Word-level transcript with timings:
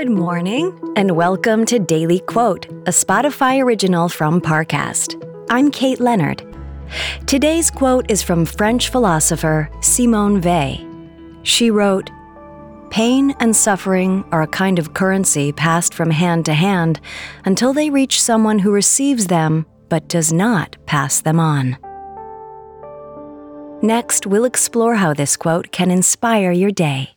Good 0.00 0.08
morning, 0.08 0.94
and 0.96 1.10
welcome 1.10 1.66
to 1.66 1.78
Daily 1.78 2.20
Quote, 2.20 2.64
a 2.86 2.90
Spotify 2.90 3.62
original 3.62 4.08
from 4.08 4.40
Parcast. 4.40 5.22
I'm 5.50 5.70
Kate 5.70 6.00
Leonard. 6.00 6.42
Today's 7.26 7.70
quote 7.70 8.10
is 8.10 8.22
from 8.22 8.46
French 8.46 8.88
philosopher 8.88 9.68
Simone 9.82 10.40
Weil. 10.40 10.78
She 11.42 11.70
wrote, 11.70 12.08
Pain 12.88 13.36
and 13.40 13.54
suffering 13.54 14.24
are 14.32 14.40
a 14.40 14.46
kind 14.46 14.78
of 14.78 14.94
currency 14.94 15.52
passed 15.52 15.92
from 15.92 16.10
hand 16.10 16.46
to 16.46 16.54
hand 16.54 16.98
until 17.44 17.74
they 17.74 17.90
reach 17.90 18.22
someone 18.22 18.60
who 18.60 18.72
receives 18.72 19.26
them 19.26 19.66
but 19.90 20.08
does 20.08 20.32
not 20.32 20.78
pass 20.86 21.20
them 21.20 21.38
on. 21.38 21.76
Next, 23.82 24.26
we'll 24.26 24.46
explore 24.46 24.94
how 24.94 25.12
this 25.12 25.36
quote 25.36 25.72
can 25.72 25.90
inspire 25.90 26.52
your 26.52 26.70
day. 26.70 27.16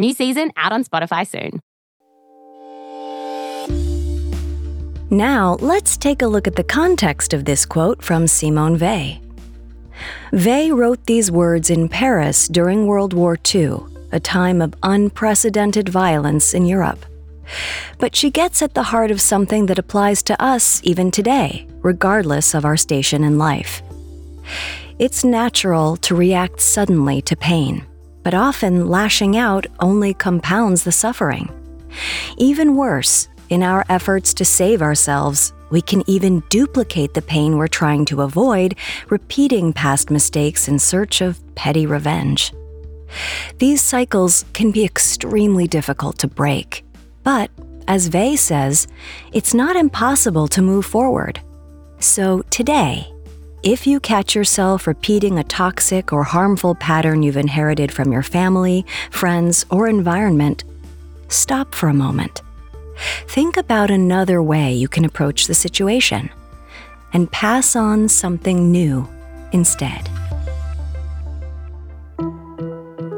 New 0.00 0.14
season 0.14 0.50
out 0.56 0.72
on 0.72 0.82
Spotify 0.82 1.26
soon. 1.26 1.60
Now, 5.10 5.58
let's 5.60 5.98
take 5.98 6.22
a 6.22 6.26
look 6.26 6.46
at 6.46 6.56
the 6.56 6.64
context 6.64 7.34
of 7.34 7.44
this 7.44 7.66
quote 7.66 8.02
from 8.02 8.26
Simone 8.26 8.78
Weil. 8.78 9.18
Weil 10.32 10.74
wrote 10.74 11.04
these 11.04 11.30
words 11.30 11.68
in 11.68 11.90
Paris 11.90 12.48
during 12.48 12.86
World 12.86 13.12
War 13.12 13.36
II, 13.54 13.80
a 14.10 14.18
time 14.18 14.62
of 14.62 14.72
unprecedented 14.82 15.90
violence 15.90 16.54
in 16.54 16.64
Europe. 16.64 17.04
But 17.98 18.16
she 18.16 18.30
gets 18.30 18.62
at 18.62 18.72
the 18.72 18.84
heart 18.84 19.10
of 19.10 19.20
something 19.20 19.66
that 19.66 19.78
applies 19.78 20.22
to 20.22 20.42
us 20.42 20.80
even 20.82 21.10
today, 21.10 21.66
regardless 21.82 22.54
of 22.54 22.64
our 22.64 22.78
station 22.78 23.22
in 23.22 23.36
life. 23.36 23.82
It's 24.98 25.24
natural 25.24 25.98
to 25.98 26.14
react 26.14 26.62
suddenly 26.62 27.20
to 27.22 27.36
pain 27.36 27.84
but 28.22 28.34
often 28.34 28.88
lashing 28.88 29.36
out 29.36 29.66
only 29.80 30.14
compounds 30.14 30.84
the 30.84 30.92
suffering. 30.92 31.48
Even 32.36 32.76
worse, 32.76 33.28
in 33.48 33.62
our 33.62 33.84
efforts 33.88 34.32
to 34.34 34.44
save 34.44 34.82
ourselves, 34.82 35.52
we 35.70 35.82
can 35.82 36.02
even 36.08 36.42
duplicate 36.48 37.14
the 37.14 37.22
pain 37.22 37.56
we're 37.56 37.68
trying 37.68 38.04
to 38.06 38.22
avoid, 38.22 38.76
repeating 39.08 39.72
past 39.72 40.10
mistakes 40.10 40.68
in 40.68 40.78
search 40.78 41.20
of 41.20 41.38
petty 41.54 41.86
revenge. 41.86 42.52
These 43.58 43.82
cycles 43.82 44.44
can 44.52 44.70
be 44.70 44.84
extremely 44.84 45.66
difficult 45.66 46.18
to 46.18 46.28
break, 46.28 46.84
but 47.22 47.50
as 47.88 48.10
Weil 48.10 48.36
says, 48.36 48.86
it's 49.32 49.54
not 49.54 49.74
impossible 49.74 50.46
to 50.48 50.62
move 50.62 50.86
forward. 50.86 51.40
So 51.98 52.42
today, 52.50 53.12
if 53.62 53.86
you 53.86 54.00
catch 54.00 54.34
yourself 54.34 54.86
repeating 54.86 55.38
a 55.38 55.44
toxic 55.44 56.12
or 56.12 56.24
harmful 56.24 56.74
pattern 56.74 57.22
you've 57.22 57.36
inherited 57.36 57.92
from 57.92 58.10
your 58.10 58.22
family, 58.22 58.86
friends, 59.10 59.66
or 59.70 59.86
environment, 59.86 60.64
stop 61.28 61.74
for 61.74 61.88
a 61.88 61.94
moment. 61.94 62.40
Think 63.28 63.58
about 63.58 63.90
another 63.90 64.42
way 64.42 64.72
you 64.72 64.88
can 64.88 65.04
approach 65.04 65.46
the 65.46 65.54
situation 65.54 66.30
and 67.12 67.30
pass 67.30 67.76
on 67.76 68.08
something 68.08 68.72
new 68.72 69.06
instead. 69.52 70.08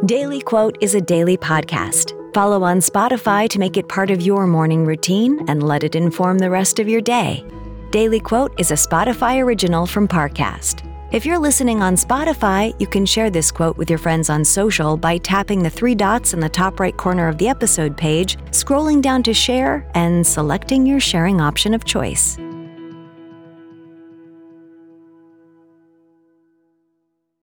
Daily 0.04 0.40
Quote 0.40 0.76
is 0.80 0.96
a 0.96 1.00
daily 1.00 1.36
podcast. 1.36 2.18
Follow 2.34 2.64
on 2.64 2.78
Spotify 2.78 3.48
to 3.48 3.60
make 3.60 3.76
it 3.76 3.88
part 3.88 4.10
of 4.10 4.22
your 4.22 4.48
morning 4.48 4.86
routine 4.86 5.48
and 5.48 5.62
let 5.62 5.84
it 5.84 5.94
inform 5.94 6.38
the 6.38 6.50
rest 6.50 6.80
of 6.80 6.88
your 6.88 7.00
day. 7.00 7.44
Daily 7.92 8.20
Quote 8.20 8.58
is 8.58 8.70
a 8.70 8.74
Spotify 8.74 9.44
original 9.44 9.84
from 9.86 10.08
Parcast. 10.08 10.82
If 11.12 11.26
you're 11.26 11.38
listening 11.38 11.82
on 11.82 11.94
Spotify, 11.94 12.74
you 12.80 12.86
can 12.86 13.04
share 13.04 13.28
this 13.28 13.52
quote 13.52 13.76
with 13.76 13.90
your 13.90 13.98
friends 13.98 14.30
on 14.30 14.46
social 14.46 14.96
by 14.96 15.18
tapping 15.18 15.62
the 15.62 15.68
three 15.68 15.94
dots 15.94 16.32
in 16.32 16.40
the 16.40 16.48
top 16.48 16.80
right 16.80 16.96
corner 16.96 17.28
of 17.28 17.36
the 17.36 17.48
episode 17.48 17.94
page, 17.94 18.38
scrolling 18.50 19.02
down 19.02 19.22
to 19.24 19.34
share, 19.34 19.86
and 19.94 20.26
selecting 20.26 20.86
your 20.86 21.00
sharing 21.00 21.42
option 21.42 21.74
of 21.74 21.84
choice. 21.84 22.38